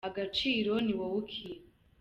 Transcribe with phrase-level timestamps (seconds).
[0.09, 1.61] Agaciro ni wowe ukiha.